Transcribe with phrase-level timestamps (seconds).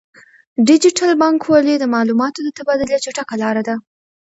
[0.67, 3.75] ډیجیټل بانکوالي د معلوماتو د تبادلې چټکه لاره ده.